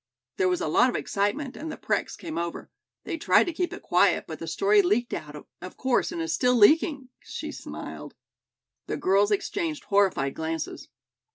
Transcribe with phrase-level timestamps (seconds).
[0.37, 2.71] There was a lot of excitement, and the Prex came over.
[3.03, 6.33] They tried to keep it quiet, but the story leaked out, of course, and is
[6.33, 8.15] still leaking" she smiled.
[8.87, 10.89] The girls exchanged horrified glances.